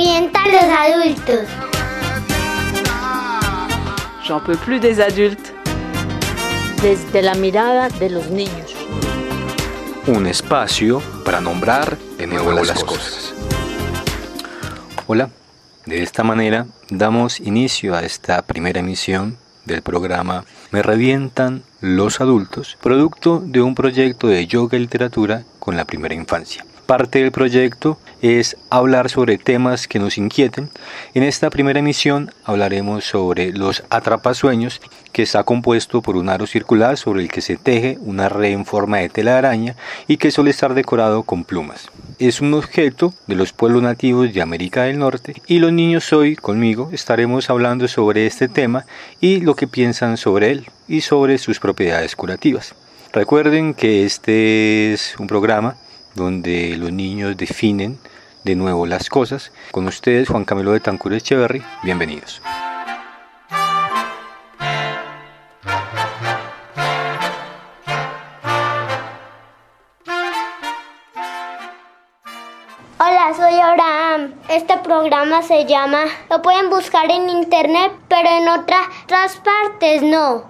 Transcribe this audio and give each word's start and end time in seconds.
revientan 0.00 0.50
los 0.50 0.62
adultos. 0.62 1.46
J'en 4.26 4.40
peux 4.40 4.56
plus 4.56 4.80
des 4.80 5.00
adultes. 5.00 5.52
Desde 6.80 7.20
la 7.20 7.34
mirada 7.34 7.90
de 7.90 8.08
los 8.08 8.30
niños. 8.30 8.74
Un 10.06 10.26
espacio 10.26 11.02
para 11.24 11.42
nombrar 11.42 11.98
de 12.16 12.26
nuevo 12.26 12.52
las 12.52 12.82
cosas. 12.82 13.34
Hola, 15.06 15.28
de 15.84 16.02
esta 16.02 16.22
manera 16.22 16.66
damos 16.88 17.38
inicio 17.38 17.94
a 17.94 18.02
esta 18.02 18.40
primera 18.42 18.80
emisión 18.80 19.36
del 19.66 19.82
programa 19.82 20.44
Me 20.70 20.82
revientan 20.82 21.62
los 21.80 22.22
adultos, 22.22 22.78
producto 22.80 23.42
de 23.44 23.60
un 23.60 23.74
proyecto 23.74 24.28
de 24.28 24.46
yoga 24.46 24.78
y 24.78 24.80
literatura 24.80 25.42
con 25.58 25.76
la 25.76 25.84
primera 25.84 26.14
infancia. 26.14 26.64
Parte 26.90 27.20
del 27.20 27.30
proyecto 27.30 28.00
es 28.20 28.56
hablar 28.68 29.10
sobre 29.10 29.38
temas 29.38 29.86
que 29.86 30.00
nos 30.00 30.18
inquieten. 30.18 30.70
En 31.14 31.22
esta 31.22 31.48
primera 31.48 31.78
emisión 31.78 32.32
hablaremos 32.42 33.04
sobre 33.04 33.52
los 33.52 33.84
atrapasueños, 33.90 34.80
que 35.12 35.22
está 35.22 35.44
compuesto 35.44 36.02
por 36.02 36.16
un 36.16 36.28
aro 36.28 36.48
circular 36.48 36.96
sobre 36.96 37.22
el 37.22 37.30
que 37.30 37.42
se 37.42 37.56
teje 37.56 37.96
una 38.00 38.28
red 38.28 38.50
en 38.50 38.66
forma 38.66 38.96
de 38.96 39.08
tela 39.08 39.30
de 39.30 39.38
araña 39.38 39.76
y 40.08 40.16
que 40.16 40.32
suele 40.32 40.50
estar 40.50 40.74
decorado 40.74 41.22
con 41.22 41.44
plumas. 41.44 41.92
Es 42.18 42.40
un 42.40 42.54
objeto 42.54 43.14
de 43.28 43.36
los 43.36 43.52
pueblos 43.52 43.84
nativos 43.84 44.34
de 44.34 44.42
América 44.42 44.82
del 44.82 44.98
Norte 44.98 45.40
y 45.46 45.60
los 45.60 45.72
niños 45.72 46.12
hoy 46.12 46.34
conmigo 46.34 46.90
estaremos 46.90 47.50
hablando 47.50 47.86
sobre 47.86 48.26
este 48.26 48.48
tema 48.48 48.84
y 49.20 49.42
lo 49.42 49.54
que 49.54 49.68
piensan 49.68 50.16
sobre 50.16 50.50
él 50.50 50.66
y 50.88 51.02
sobre 51.02 51.38
sus 51.38 51.60
propiedades 51.60 52.16
curativas. 52.16 52.74
Recuerden 53.12 53.74
que 53.74 54.04
este 54.04 54.92
es 54.92 55.14
un 55.20 55.28
programa 55.28 55.76
donde 56.14 56.76
los 56.76 56.92
niños 56.92 57.36
definen 57.36 57.98
de 58.44 58.54
nuevo 58.54 58.86
las 58.86 59.08
cosas. 59.08 59.52
Con 59.70 59.86
ustedes, 59.86 60.28
Juan 60.28 60.44
Camilo 60.44 60.72
de 60.72 60.80
Tancur 60.80 61.12
Echeverry, 61.12 61.62
bienvenidos. 61.82 62.40
Hola, 72.98 73.32
soy 73.34 73.58
Abraham. 73.58 74.34
Este 74.48 74.76
programa 74.78 75.42
se 75.42 75.64
llama, 75.64 76.04
lo 76.28 76.42
pueden 76.42 76.68
buscar 76.70 77.10
en 77.10 77.30
internet, 77.30 77.92
pero 78.08 78.28
en 78.28 78.48
otras 78.48 79.36
partes 79.42 80.02
no. 80.02 80.44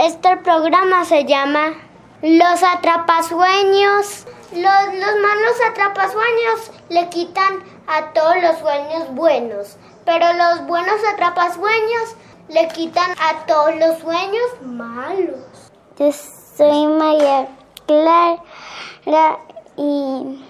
Este 0.00 0.36
programa 0.38 1.04
se 1.04 1.24
llama 1.24 1.74
Los 2.22 2.62
Atrapasueños. 2.62 4.26
Los, 4.52 4.60
los 4.60 5.16
malos 5.22 5.56
atrapasueños 5.70 6.70
le 6.90 7.08
quitan 7.08 7.64
a 7.88 8.12
todos 8.12 8.36
los 8.42 8.58
sueños 8.58 9.12
buenos, 9.14 9.76
pero 10.04 10.26
los 10.34 10.66
buenos 10.66 11.00
atrapasueños 11.12 12.16
le 12.48 12.68
quitan 12.68 13.10
a 13.12 13.46
todos 13.46 13.74
los 13.76 13.98
sueños 13.98 14.44
malos. 14.62 15.72
Yo 15.98 16.12
soy 16.12 16.86
María 16.86 17.48
Clara 17.86 19.38
y, 19.76 20.44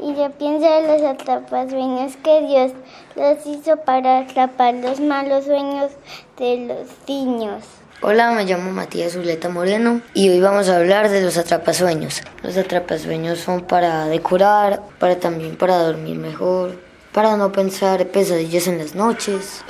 y 0.00 0.14
yo 0.16 0.30
pienso 0.32 0.66
en 0.66 0.88
los 0.88 1.02
atrapasueños 1.02 2.16
que 2.16 2.40
Dios 2.40 2.72
los 3.14 3.46
hizo 3.46 3.76
para 3.84 4.20
atrapar 4.20 4.74
los 4.74 4.98
malos 5.00 5.44
sueños 5.44 5.92
de 6.38 6.66
los 6.66 6.88
niños. 7.06 7.62
Hola, 8.00 8.30
me 8.30 8.44
llamo 8.44 8.70
Matías 8.70 9.14
Zuleta 9.14 9.48
Moreno 9.48 10.00
y 10.14 10.28
hoy 10.28 10.40
vamos 10.40 10.68
a 10.68 10.76
hablar 10.76 11.08
de 11.08 11.20
los 11.20 11.36
atrapasueños. 11.36 12.22
Los 12.44 12.56
atrapasueños 12.56 13.40
son 13.40 13.62
para 13.62 14.06
decorar, 14.06 14.82
para 15.00 15.18
también 15.18 15.56
para 15.56 15.78
dormir 15.78 16.16
mejor, 16.16 16.78
para 17.12 17.36
no 17.36 17.50
pensar 17.50 18.06
pesadillas 18.06 18.68
en 18.68 18.78
las 18.78 18.94
noches. 18.94 19.64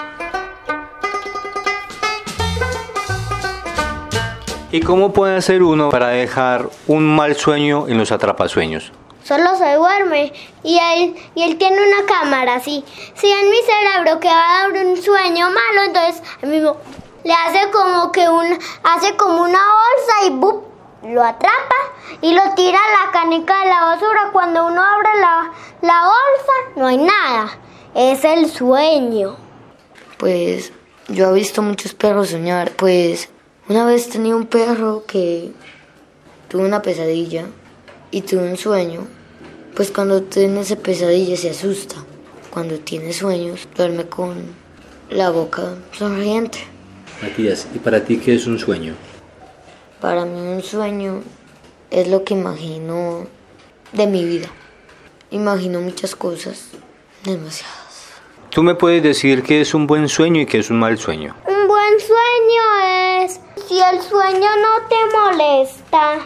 ¿Y 4.72 4.80
cómo 4.80 5.14
puede 5.14 5.36
hacer 5.36 5.62
uno 5.62 5.88
para 5.88 6.08
dejar 6.08 6.69
un 6.86 7.06
mal 7.06 7.34
sueño 7.34 7.88
en 7.88 7.97
los 7.97 8.12
atrapasueños? 8.12 8.92
Solo 9.24 9.56
se 9.56 9.72
duerme 9.72 10.34
y 10.62 10.78
él, 10.78 11.14
y 11.34 11.44
él 11.44 11.56
tiene 11.56 11.78
una 11.78 12.06
cámara 12.06 12.56
así. 12.56 12.84
Si 13.14 13.26
en 13.26 13.48
mi 13.48 13.56
cerebro 13.56 14.20
que 14.20 14.28
va 14.28 14.64
a 14.64 14.69
dar 14.69 14.86
un 14.86 15.00
sueño 15.00 15.47
malo, 15.47 15.82
entonces 15.86 16.22
mismo 16.42 16.76
le 17.28 17.34
hace 17.34 17.71
como 17.71 18.11
que 18.11 18.27
un, 18.27 18.59
hace 18.84 19.15
como 19.19 19.43
una 19.43 19.59
bolsa 19.59 20.27
y 20.27 20.31
¡bup! 20.31 20.65
lo 21.03 21.22
atrapa 21.22 21.75
y 22.22 22.33
lo 22.33 22.41
tira 22.56 22.78
a 22.78 23.06
la 23.06 23.12
canica 23.12 23.61
de 23.61 23.69
la 23.69 23.84
basura. 23.84 24.31
Cuando 24.33 24.66
uno 24.66 24.83
abre 24.83 25.11
la, 25.21 25.53
la 25.83 26.00
bolsa, 26.06 26.53
no 26.77 26.87
hay 26.87 26.97
nada. 26.97 27.59
Es 27.94 28.25
el 28.25 28.50
sueño. 28.50 29.37
Pues 30.16 30.72
yo 31.09 31.28
he 31.28 31.34
visto 31.34 31.61
muchos 31.61 31.93
perros 31.93 32.31
soñar. 32.31 32.72
Pues 32.72 33.28
una 33.69 33.84
vez 33.84 34.09
tenía 34.09 34.34
un 34.34 34.47
perro 34.47 35.05
que 35.06 35.53
tuvo 36.49 36.62
una 36.62 36.81
pesadilla 36.81 37.45
y 38.10 38.22
tuvo 38.22 38.41
un 38.41 38.56
sueño. 38.56 39.06
Pues 39.77 39.91
cuando 39.91 40.22
tiene 40.22 40.62
esa 40.62 40.77
pesadilla 40.77 41.37
se 41.37 41.50
asusta. 41.50 41.97
Cuando 42.49 42.78
tiene 42.78 43.12
sueños, 43.12 43.69
duerme 43.77 44.09
con 44.09 44.47
la 45.10 45.28
boca 45.28 45.75
sonriente. 45.93 46.78
Matías, 47.22 47.66
¿y 47.74 47.78
para 47.78 48.04
ti 48.04 48.18
qué 48.18 48.34
es 48.34 48.46
un 48.46 48.58
sueño? 48.58 48.94
Para 50.00 50.24
mí 50.24 50.40
un 50.40 50.62
sueño 50.62 51.22
es 51.90 52.08
lo 52.08 52.22
que 52.22 52.34
imagino 52.34 53.26
de 53.92 54.06
mi 54.06 54.24
vida. 54.24 54.48
Imagino 55.30 55.80
muchas 55.80 56.14
cosas, 56.14 56.68
demasiadas. 57.24 58.12
¿Tú 58.50 58.62
me 58.62 58.74
puedes 58.74 59.02
decir 59.02 59.42
qué 59.42 59.60
es 59.60 59.74
un 59.74 59.86
buen 59.86 60.08
sueño 60.08 60.40
y 60.40 60.46
qué 60.46 60.58
es 60.58 60.70
un 60.70 60.78
mal 60.78 60.96
sueño? 60.98 61.34
Un 61.46 61.66
buen 61.66 62.00
sueño 62.00 63.24
es 63.24 63.40
si 63.66 63.80
el 63.80 64.00
sueño 64.00 64.48
no 64.62 64.88
te 64.88 64.96
molesta, 65.16 66.18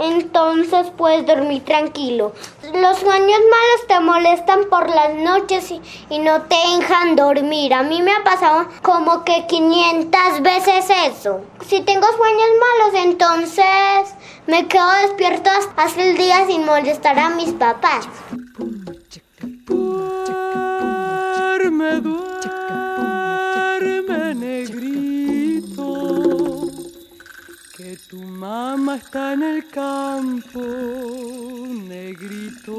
entonces 0.00 0.90
puedes 0.96 1.26
dormir 1.26 1.64
tranquilo. 1.64 2.32
Los 2.74 2.98
sueños 2.98 3.40
malos 3.50 3.86
te 3.86 4.00
molestan 4.00 4.64
por 4.70 4.88
las 4.88 5.14
noches 5.14 5.70
y, 6.08 6.18
no 6.18 6.42
te 6.42 6.56
dejan 6.56 7.16
dormir. 7.16 7.74
A 7.74 7.82
mí 7.82 8.02
me 8.02 8.12
ha 8.12 8.24
pasado 8.24 8.66
como 8.82 9.24
que 9.24 9.46
500 9.46 10.42
veces 10.42 10.86
eso. 11.06 11.42
Si 11.66 11.82
tengo 11.82 12.06
sueños 12.06 12.48
malos, 12.60 13.04
entonces 13.04 14.14
me 14.46 14.66
quedo 14.68 14.90
despierto 15.02 15.50
hasta 15.76 16.02
el 16.02 16.16
día 16.16 16.46
sin 16.46 16.64
molestar 16.64 17.18
a 17.18 17.30
mis 17.30 17.52
papás. 17.52 18.08
Tu 28.08 28.16
mamá 28.16 28.96
está 28.96 29.32
en 29.32 29.42
el 29.42 29.68
campo, 29.68 30.60
negrito. 31.88 32.72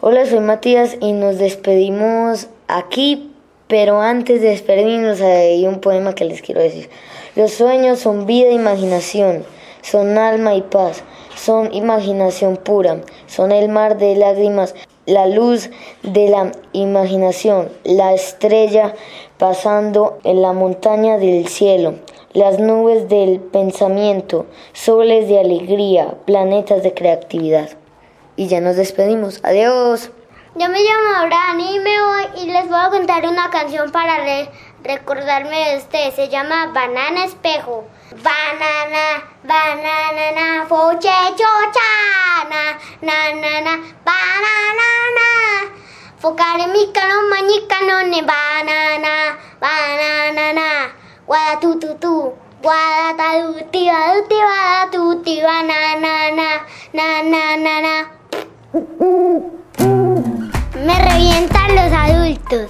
Hola, 0.00 0.26
soy 0.26 0.40
Matías 0.40 0.96
y 1.00 1.12
nos 1.12 1.38
despedimos 1.38 2.48
aquí, 2.66 3.32
pero 3.68 4.00
antes 4.00 4.40
de 4.42 4.48
despedirnos 4.48 5.20
hay 5.20 5.66
un 5.66 5.80
poema 5.80 6.14
que 6.14 6.24
les 6.24 6.42
quiero 6.42 6.60
decir. 6.60 6.90
Los 7.36 7.52
sueños 7.52 8.00
son 8.00 8.26
vida 8.26 8.48
e 8.48 8.54
imaginación, 8.54 9.44
son 9.82 10.18
alma 10.18 10.54
y 10.54 10.62
paz, 10.62 11.04
son 11.36 11.72
imaginación 11.72 12.56
pura, 12.56 13.00
son 13.26 13.52
el 13.52 13.68
mar 13.68 13.96
de 13.98 14.16
lágrimas, 14.16 14.74
la 15.10 15.26
luz 15.26 15.70
de 16.02 16.28
la 16.28 16.52
imaginación, 16.72 17.68
la 17.84 18.14
estrella 18.14 18.94
pasando 19.38 20.18
en 20.24 20.40
la 20.42 20.52
montaña 20.52 21.18
del 21.18 21.48
cielo 21.48 21.94
las 22.32 22.60
nubes 22.60 23.08
del 23.08 23.40
pensamiento, 23.40 24.46
soles 24.72 25.28
de 25.28 25.40
alegría, 25.40 26.14
planetas 26.26 26.82
de 26.82 26.94
creatividad. 26.94 27.70
Y 28.36 28.46
ya 28.46 28.60
nos 28.60 28.76
despedimos. 28.76 29.40
Adiós. 29.42 30.10
Yo 30.54 30.68
me 30.68 30.80
llamo 30.80 31.16
Abraham 31.16 31.60
y 31.60 31.78
me 31.80 32.02
voy 32.02 32.42
y 32.42 32.46
les 32.46 32.68
voy 32.68 32.78
a 32.80 32.90
contar 32.90 33.26
una 33.26 33.50
canción 33.50 33.90
para 33.92 34.18
re 34.18 34.48
recordarme 34.82 35.70
de 35.70 35.76
usted. 35.78 36.14
Se 36.14 36.28
llama 36.28 36.70
Banana 36.72 37.24
Espejo. 37.24 37.84
Banana, 38.10 39.24
banana, 39.44 40.32
na, 40.34 40.66
foche, 40.66 41.08
chocha, 41.36 42.48
na, 42.48 42.78
na, 43.00 43.32
na, 43.34 43.60
na, 43.60 43.80
ta 53.16 53.30
tu 53.38 53.54
ti 53.70 53.88
va 53.88 54.12
tu 54.12 54.26
ti 54.28 54.38
va 54.48 54.88
tu 54.92 55.22
ti 55.24 55.40
va 55.40 55.62
na 55.62 55.80
na 56.02 56.14
na 57.32 57.74
na. 57.84 57.94
Me 60.84 60.94
revientan 61.08 61.68
los 61.74 61.92
adultos. 61.92 62.68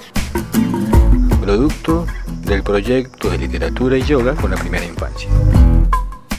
Producto 1.41 2.05
del 2.45 2.63
proyecto 2.63 3.29
de 3.29 3.37
literatura 3.37 3.97
y 3.97 4.03
yoga 4.03 4.33
con 4.35 4.51
la 4.51 4.57
primera 4.57 4.85
infancia. 4.85 5.29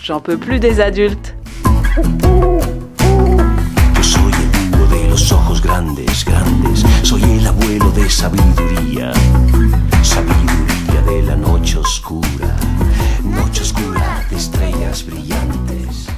J'en 0.03 0.21
peux 0.21 0.39
plus 0.39 0.59
des 0.59 0.81
adultes. 0.81 1.35
Yo 3.95 4.03
soy 4.03 4.33
el 4.33 4.49
búho 4.71 4.87
de 4.87 5.09
los 5.11 5.31
ojos 5.31 5.61
grandes, 5.61 6.25
grandes. 6.25 6.62
Soy 7.03 7.23
el 7.23 7.47
abuelo 7.47 7.91
de 7.91 8.09
sabiduría, 8.09 9.13
sabiduría 10.03 11.03
de 11.05 11.23
la 11.23 11.37
noche 11.37 11.79
oscura, 11.79 12.57
noche 13.25 13.63
oscura 13.63 14.25
de 14.31 14.37
estrellas 14.37 15.05
brillantes. 15.05 16.09